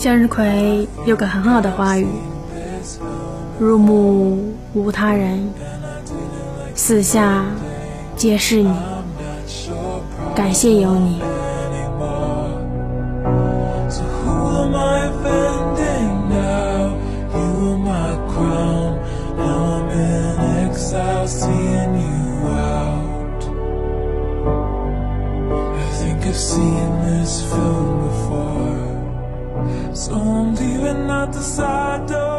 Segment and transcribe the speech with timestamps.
[0.00, 2.06] 向日葵有个很好的花语，
[3.58, 4.38] 入目
[4.72, 5.46] 无他人，
[6.74, 7.44] 四下
[8.16, 8.74] 皆是你。
[10.34, 11.20] 感谢有你。
[27.22, 27.79] So
[30.08, 32.29] i'm leaving out the side door.